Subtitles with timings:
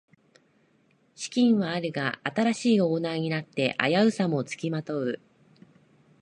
[1.13, 5.19] 資金はあるが新しいオーナーになって危うさもつきまとう